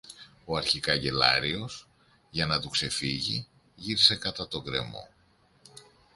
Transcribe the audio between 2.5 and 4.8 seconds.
του ξεφύγει, γύρισε κατά τον